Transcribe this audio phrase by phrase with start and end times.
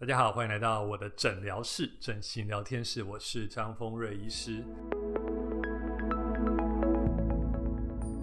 [0.00, 4.64] 大家好，欢迎来到我的诊疗室、整形聊天室，我是张丰瑞医师。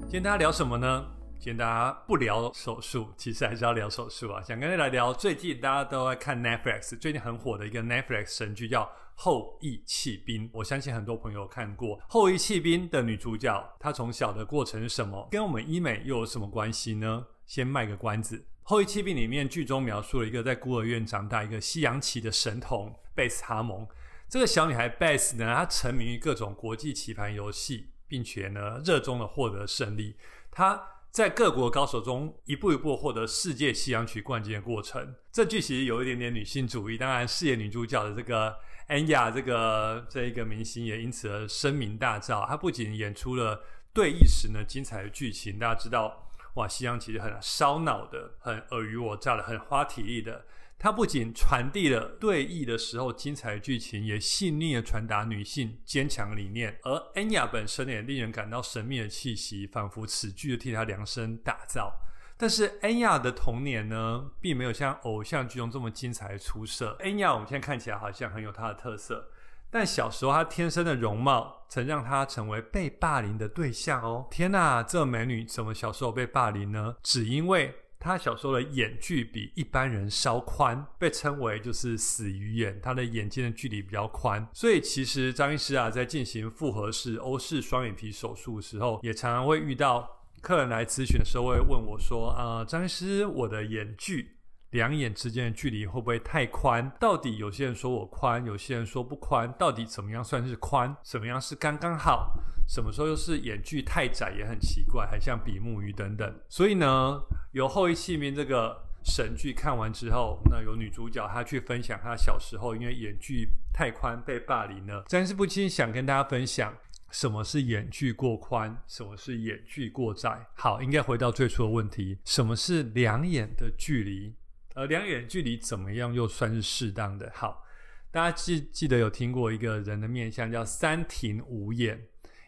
[0.01, 1.05] 今天大家聊什么呢？
[1.39, 4.41] 今天大家不聊手术，其实还是要聊手术啊。
[4.41, 8.83] 想跟大家聊最近大家都在看 Netflix 最近很火的一个 Netflix 神剧，叫
[9.13, 10.47] 《后羿弃兵》。
[10.51, 15.27] 我相信很多朋友看过《后羿弃兵》的女主角，她从小的过程是什么？
[15.31, 17.27] 跟我们医美又有什么关系呢？
[17.45, 23.87] 先卖个关子，《后羿弃兵》里面剧中描述了一个在孤儿院长大一个西洋棋的神童贝斯哈蒙。
[24.27, 30.17] 这个小女孩贝斯呢，她沉迷于各种国际棋盘游戏，并且呢，热衷的获得胜利。
[30.51, 36.97] 她在各国高手中一步一步获得世界西洋曲冠军的过程，这剧其实有一点点女性主义。
[36.97, 38.55] 当然，饰演女主角的这个
[38.87, 42.47] 安雅这个这一个明星也因此而声名大噪。
[42.47, 50.45] 她不仅演出了对弈时呢精彩的剧情，大家知道，哇，西洋其实很烧脑的，很尔虞我诈的，很花体力的。
[50.79, 56.77] 它不仅传递了对弈的时候精彩的剧情，也细腻的传达女性坚强理念。
[56.83, 61.91] 而恩雅本身也令人感到神秘的气息，仿佛此剧替她量身打造。
[62.37, 66.95] 但是恩雅的童年呢，并没有像偶像剧中这么精彩出色。
[66.99, 69.31] 恩雅我们现在看起来好像很有她的特色，
[69.71, 74.27] 但小时候她天生的容貌曾让她成为被霸凌的对象哦。
[74.29, 76.97] 天哪，这美女怎么小时候被霸凌呢？
[77.01, 77.73] 只因为。
[77.99, 82.79] 他小时候的眼距比一般人稍宽，被称为就是死鱼眼。
[82.81, 94.36] 他的眼睛的距离比较宽，所以其实张医师啊，在进行复合式欧式双眼皮手术的时候，也常常会遇到客人来咨询的时候，会问我说：“啊，张医师，我的眼距。”
[94.71, 96.91] 两眼之间的距离会不会太宽？
[96.99, 99.51] 到底有些人说我宽，有些人说不宽。
[99.57, 100.95] 到底怎么样算是宽？
[101.03, 102.33] 怎么样是刚刚好？
[102.67, 106.39] 什么时候又是眼距太窄也很奇怪，还像比目鱼等等。
[106.49, 107.21] 所以呢，
[107.53, 115.05] 由后羿弃兵这个神剧看完之后，那有女主角她去分享她小时候因为眼距太宽被霸凌了。
[115.07, 116.75] 詹是不禁想跟大家分享，
[117.09, 120.47] 什么是眼距过宽，什么是眼距过窄。
[120.55, 124.35] 好，应该回到最初的问题，什么是两眼的距离？
[124.77, 127.31] 呃，两眼距离怎么样又算是适当的？
[127.33, 127.65] 好，
[128.11, 131.99] 大家记记得有听过一个人的面相叫三庭五眼，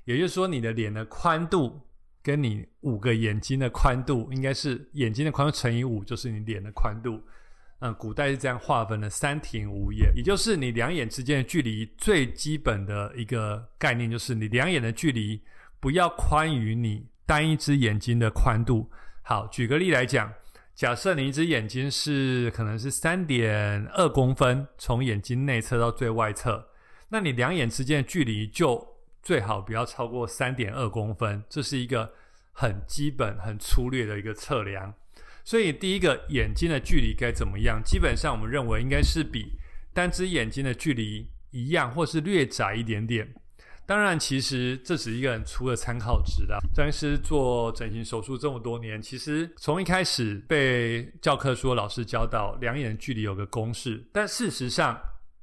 [0.05, 1.81] 也就是说你的脸的宽度
[2.21, 7.19] 跟你五个眼睛的宽度，应该是眼睛的宽度乘以五，就是你脸的宽度。
[7.79, 15.41] 嗯，古代是这样划分的，三庭五眼，也就是你两眼之间的距离最基本的一个概念，就是你两眼的距离
[15.79, 18.87] 不要宽于你单一只眼睛的宽度。
[19.23, 20.31] 好，举个例来讲。
[20.79, 26.69] 假设你一只眼睛是可能是三点二公分，从眼睛内侧到最外侧，
[27.09, 32.13] 那你两眼之间的距离就最好不要超过三点二公分，这是一个
[32.53, 34.93] 很基本、很粗略的一个测量。
[35.43, 37.83] 所以第一个眼睛的距离该怎么样？
[37.83, 39.57] 基本上我们认为应该是比
[39.93, 43.35] 单只眼睛的距离一样，或是略窄一点点。
[43.89, 46.59] 当然，其实这只是一个很粗的参考值啦。
[46.75, 54.95] 张医师做整形手术这么多年，其实从一开始被教科书老师教到两眼距离有个公式，但事实上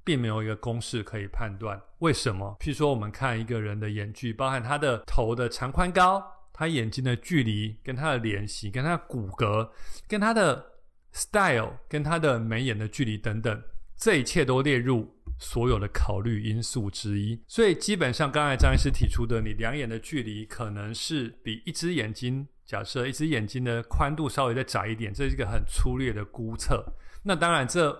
[0.04, 2.56] 并没有一个公式可以判断为什么。
[2.60, 9.68] 譬如说，我们看一个人的眼距，包含他的头的长宽高，他眼睛的距离，跟他的脸型，跟他的骨骼，
[10.06, 10.64] 跟他的
[11.12, 13.60] style，跟他的眉眼的距离等等，
[13.98, 15.15] 这一切都列入。
[15.38, 26.94] 所有的考虑因素之一，所以基本上刚才张医师提出的，你两眼的距离可能是比一只眼睛，假设一只眼睛的宽度稍微再窄一点，这是一个很粗略的估测。
[27.22, 27.94] 那当然这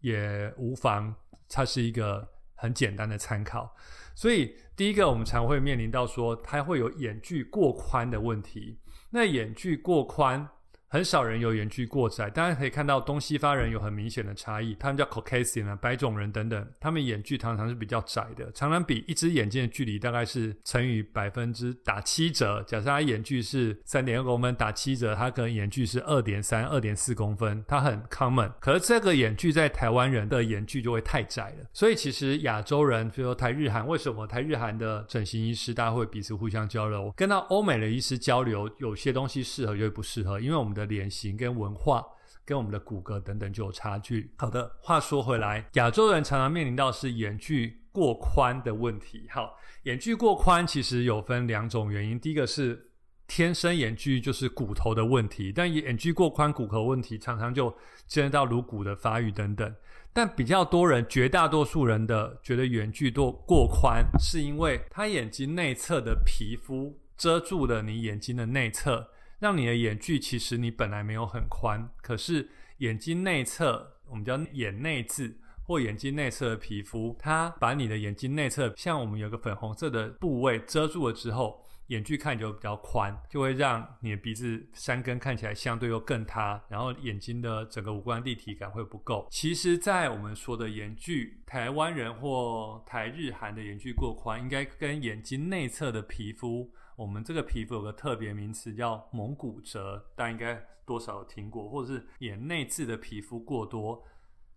[0.00, 1.14] 也无妨，
[1.48, 3.74] 它是一个很简单的参考。
[4.14, 8.78] 所以第一个，我们常会面临到说，它会有眼距过宽的问题。
[9.10, 10.48] 那眼距过宽。
[10.92, 14.76] 很少人有眼距过窄，大家可以看到东西方人有很明显的差异。
[14.78, 22.62] 他们叫 Caucasian 啊，白种人等等，他们眼距常常是比较窄的，常常比一只眼睛的距离大概是乘以百分之打七折。
[22.64, 28.52] 假设他眼距是三点二公分，打七折，他可能眼距是二点三、二点四公分，它很 common。
[28.60, 31.66] 可是这个眼距在台湾人的眼距就会太窄了。
[31.72, 37.10] 所以其实亚洲人，比如说台日韩，为什么台日韩的整形医师大家会彼此互相交流？
[37.16, 40.81] 跟到欧美的医师交流，有些东西适合，有些不适合，因为我们的。
[40.86, 42.04] 脸型跟文化
[42.44, 44.32] 跟我们的骨骼等等就有差距。
[44.38, 49.26] 好的，话说回来，亚洲人常常面临到是眼距过宽的问题。
[49.30, 52.90] 好，眼距过宽其实有分两种原因，第一个是
[53.28, 57.70] 天生眼距就是骨头的问题，但眼距过宽骨骼问题常常就
[58.08, 59.74] 牵涉到颅骨的发育等等。
[60.12, 69.08] 但比较多人，绝大多数人的觉得眼距多过宽，是因为他眼睛内侧的皮肤遮住了你眼睛的内侧。
[69.42, 72.48] 让你的眼距其实你本来没有很宽，可是
[72.78, 75.34] 眼睛内侧我们叫眼内眦
[75.64, 81.60] 或眼睛内侧的皮肤，它把你的眼睛内侧，像我们有个粉红色的部位遮住了之后。
[81.88, 89.26] 眼距看就比较宽，就会让你的鼻子山根看起来相对又更塌，然后眼睛的整个五官立体感会不够。
[89.30, 104.04] 其实，在我们说的眼距，台湾人或台日韩的眼距过宽，应该跟眼睛内侧的皮肤，我们这个皮肤有个特别名词叫蒙古褶，大家应该多少有听过，或者是眼内眦的皮肤过多，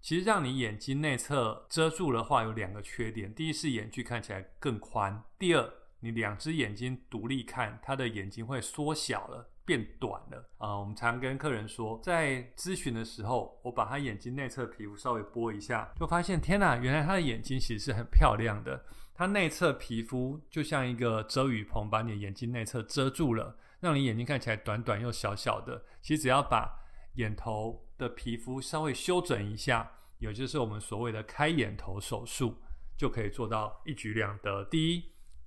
[0.01, 5.84] 其实让你眼睛内侧遮住的话，有两个缺点：第一是眼距看起来更宽；第二。
[6.00, 10.77] 你两只眼睛独立看，他的眼睛会缩小了，变短了啊！
[10.77, 18.86] 我们常跟客人说，在咨询的时候，我把他眼睛内侧皮肤稍微拨一下，就发现天哪，原来他的眼睛其实是很漂亮的。
[19.13, 25.83] 他内侧皮肤就像一个遮雨棚，把你的眼睛内侧遮住了，让你眼睛看起来短短又小小的。
[26.01, 26.69] 其实只要把
[27.13, 29.89] 眼头的皮肤稍微修整一下，
[30.19, 32.57] 也就是我们所谓的开眼头手术，
[32.98, 34.65] 就可以做到一举两得。
[34.65, 35.03] 第一，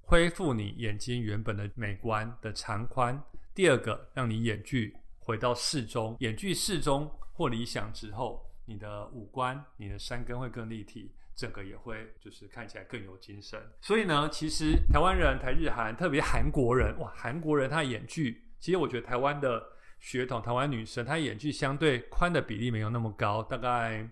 [0.08, 3.22] 恢复你眼睛原本的美观的长宽。
[3.54, 13.60] 第二个，让你眼距回到适中，眼距适中或理想之后，你的五官、你的山根会更立体，整个也会就是看起来更有精神。
[13.82, 19.62] 所以呢，其实台湾人、台日韩，特别韩国人，哇，韩国人他眼距，其实我觉得台湾的
[19.98, 24.08] 血统，台湾女生她眼距相对宽的比例没有那么高，大概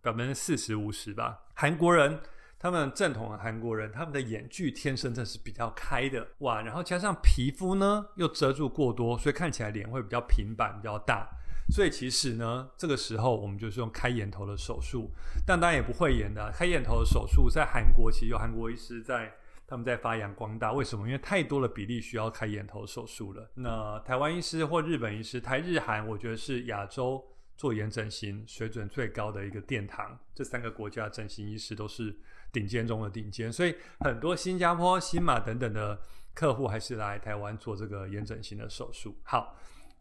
[0.00, 1.36] 百分之四十五十吧。
[1.52, 2.20] 韩国人。
[2.62, 11.28] 他们正统的韩国人，他们的眼距天生真是比较开的哇，然后加上皮肤呢又遮住过多，所以看起来脸会比较平板、比较大。
[11.72, 15.10] 所以其实呢，这个时候我们就是用开眼头的手术，
[15.44, 16.52] 但当然也不会演的。
[16.52, 19.32] 开眼头的手术在韩国其实有韩国医师在
[19.66, 20.72] 他们在发扬光大。
[20.72, 21.04] 为什么？
[21.06, 23.50] 因为太多的比例需要开眼头手术了。
[23.54, 27.24] 那台湾医师或日本医师，台日韩，我觉得是亚洲
[27.56, 30.18] 做眼整形水准最高的一个殿堂。
[30.34, 32.16] 这三个国家整形医师都是。
[32.52, 35.98] 顶尖中的顶尖，所以很多新加坡、新马等等的
[36.34, 39.16] 客户还是来台湾做这个眼整形的手术。
[39.22, 39.56] 好，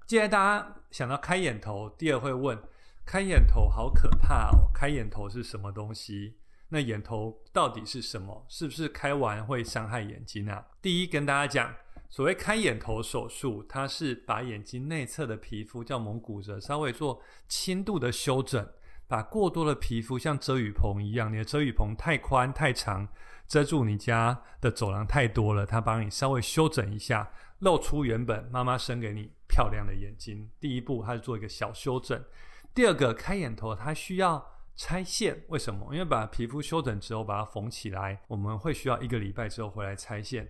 [0.06, 2.62] 既然大家想到开眼头，第二会问：
[3.06, 4.68] 开眼头好可怕哦！
[4.74, 6.40] 开眼头是什么东西？
[6.68, 8.46] 那眼头到底是什么？
[8.50, 10.68] 是不是开完会伤害眼睛啊？
[10.82, 11.74] 第一，跟大家讲，
[12.12, 18.68] 所谓开眼头手术，它是把眼睛内侧的皮肤叫蒙古褶，稍微做轻度的修整。
[19.08, 23.08] 把过多的皮肤像遮雨棚一样，你的遮雨棚太宽太长，
[23.48, 30.50] 遮住你家的走廊太多了，它帮你稍微修整一下，露出原本妈妈生给你漂亮的眼睛。
[30.60, 32.22] 第一步，它是做一个小修整。
[32.74, 34.46] 第二个，开眼头它需要
[34.78, 35.94] 拆线，为什么？
[35.94, 40.50] 因为把皮肤修整之后把它缝起来，我们会需要一个礼拜之后回来拆线。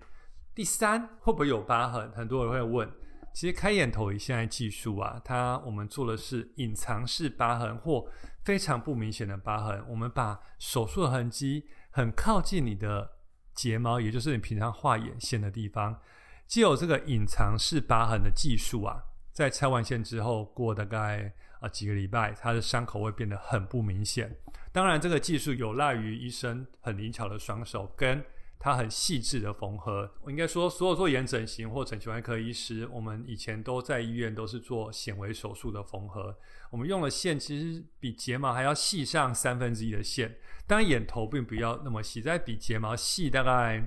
[0.54, 2.12] 第三，会不会有疤痕？
[2.12, 2.92] 很多人会问。
[3.34, 8.06] 其实开眼头以现在技术啊，它我们做的是隐藏式疤痕或
[8.44, 9.82] 非常不明显的疤痕。
[9.88, 13.10] 我们把手术的痕迹很靠近你的
[13.56, 15.98] 睫毛，也就是你平常画眼线的地方，
[16.46, 19.02] 既有这个隐藏式疤痕的技术啊，
[19.32, 24.36] 在拆完线之后，过大概啊几个礼拜，它的伤口会变得很不明显。
[24.74, 28.22] 当然，这个技术有赖于医生很灵巧的双手跟。
[28.64, 36.38] 它很细致的缝合，我应该说，所有做眼整形或整形外科医师，我们以前都在医院都是做显微手术的缝合。
[36.70, 40.38] 我们用的线其实比睫毛还要细上三分之一的线，
[40.68, 43.84] 当然眼头并不要那么细，在比睫毛细大概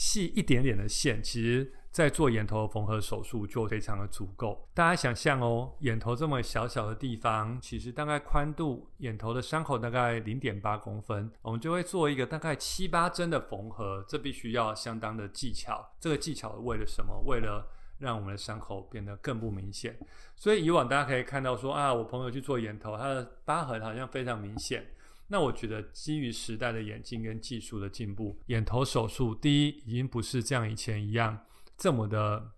[0.00, 1.70] 细一点点的线，其实。
[1.90, 4.68] 在做眼头缝合手术就非常的足够。
[4.72, 14.04] 大家想象哦，眼头这么小小的地方，其实大概宽度，眼头的伤口大概零点八公分，我们就会做一个大概七八针的缝合。
[14.06, 15.84] 这必须要相当的技巧。
[15.98, 17.24] 这个技巧为了什么？
[17.26, 19.98] 为了让我们的伤口变得更不明显。
[20.36, 24.86] 所以以往大家可以看到说啊，我朋友去做眼头，他的疤痕好像非常明显。
[25.32, 31.46] 那我觉得基于时代的眼镜跟技术的进步，眼头手术第一已经不是像以前一样。
[31.78, 32.50] 这么的，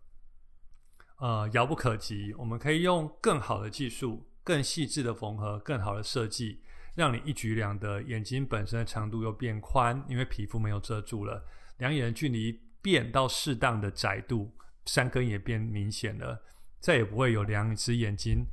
[1.18, 2.32] 呃，遥不可及。
[2.38, 6.62] 我们可以用更好的技术、更细致的缝合、更好的设计，
[6.94, 8.00] 让你一举两得。
[8.00, 11.44] 眼睛本身的长度又变宽，因为皮肤没有遮住了，
[11.76, 14.50] 两眼的距离变到适当的窄度，
[14.86, 16.42] 山根也变明显了，
[16.80, 18.46] 再也不会有两只眼睛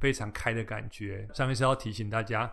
[0.00, 1.28] 非常开的感觉。
[1.34, 2.50] 上面是要提醒大家。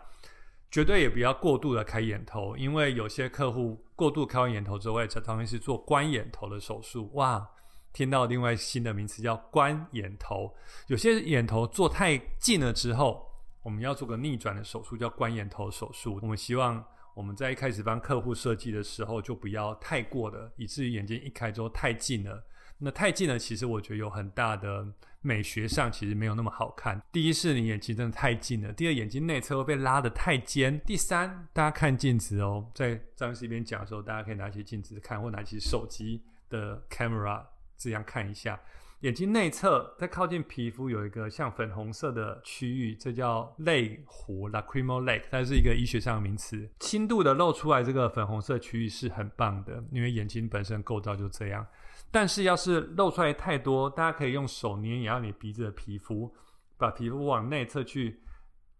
[0.70, 7.10] 绝对也不要过度的开眼头，因为有些客户过度开完眼头之后，会在当然是做关眼头的手术。
[7.14, 7.48] 哇，
[7.92, 10.54] 听到另外新的名词叫关眼头。
[10.88, 13.26] 有些眼头做太近了之后，
[13.62, 16.18] 我们要做个逆转的手术，叫关眼头手术。
[16.20, 22.44] 我们希望我们在一开始帮客户设计的时候，就不要太过的，以至于眼睛一开之后太近了，
[22.78, 24.86] 那太近了，其实我觉得有很大的
[25.22, 27.00] 美学上其实没有那么好看。
[27.10, 37.44] 第一是你眼睛真的太近了，第二眼睛内侧会被拉得太尖，第三大家看镜子哦，在张师一边讲的时候，大家可以拿起镜子看，或拿起手机的 camera
[37.76, 38.60] 这样看一下。
[39.00, 46.68] 眼睛内侧在靠近皮肤有一个像粉红色的区域，这叫泪湖 （lacrimal lake），它是一个医学上的名词。
[46.80, 51.66] 轻度的露出来这个粉红色区域是很棒的，因为眼睛本身构造就这样。
[52.16, 56.34] 但是要是露出来太多，大家可以用手捏压你鼻子的皮肤，
[56.78, 58.22] 把皮肤往内侧去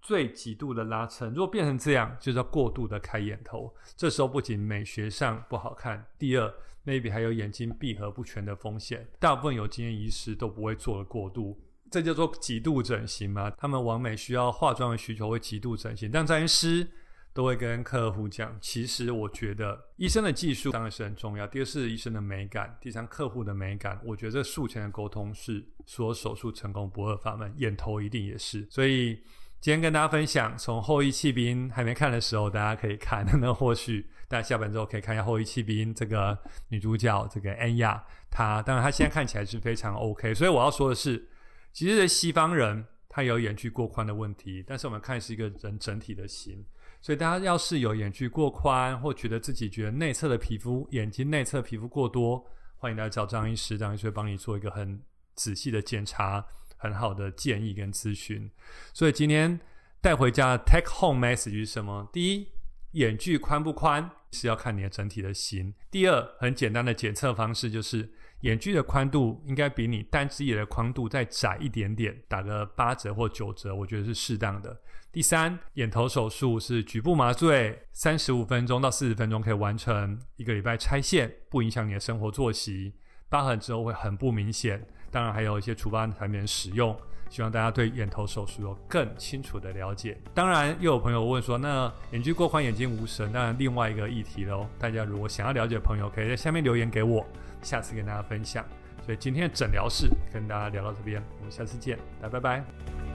[0.01, 1.29] 最极度的拉伸。
[1.35, 3.75] 如果变成这样，就叫过度的开眼头。
[3.95, 6.51] 这时候不仅美学上不好看，第二。
[6.87, 13.51] maybe 还有眼睛闭合不全的风险，大部分有经验医师都不会做的过度，这叫做极度整形嘛？
[13.59, 16.91] 他们完美需要化妆的需求会极度整形，但整形师
[17.37, 29.21] 都会跟客户讲，其实我觉得医生的技术当然是很重要，第二是医生的美感，第三客户的美感，我觉得这术前的沟通是所有手术成功不二法门，眼头一定也是，所以。
[29.59, 33.27] 今天跟大家分享，从《后羿弃兵》还没看的时候，大家可以看。
[33.41, 36.39] 那或许大家下本之后可以看一下《后羿弃兵》这个
[36.69, 38.01] 女主角这个安雅，
[38.31, 40.33] 她当然她现在看起来是非常 OK。
[40.35, 41.31] 所以我要说的是，
[41.73, 46.65] 其实西方人他有眼距过宽的问题，但是我们看是一个人整体的形。
[47.07, 52.45] 所以大家要是有眼距过宽，或觉得自己觉得内侧的皮肤眼睛内侧皮肤过多，
[52.79, 55.01] 欢迎来找张医师，张医师会帮你做一个很
[55.37, 56.45] 仔细的检查。
[56.77, 58.51] 很好的建议跟咨询，
[58.93, 59.61] 所以今天
[60.01, 62.11] 带回家的 take home message 是什么？
[62.13, 62.49] 第一，
[62.91, 65.73] 眼距宽不宽是要看你的整体的形。
[65.93, 74.81] 第二，很简单的检测方式就是眼距的宽度应该比你单只眼的宽度再窄一点点，打个八折或九折，我觉得是适当的。
[75.11, 82.93] 第三，眼头手术是局部麻醉，三十五分钟到四十分钟可以完成，一个礼拜拆线，不影响你的生活作息，
[83.31, 84.87] 疤痕之后会很不明显。
[85.11, 86.95] 当然还有一些除疤产品使用，
[87.29, 90.17] 希望大家对眼头手术有更清楚的了解。
[90.35, 94.67] 当然，又有朋友问说，那眼距过宽，眼睛无神，当然另外一个议题喽。
[94.79, 97.27] 大家如果想要了解的朋友，可以在下面留言给我，
[97.63, 98.65] 下次跟大家分享。
[99.05, 103.06] 所以今天的诊疗室跟大家聊到这边，我们下次见，大家拜拜。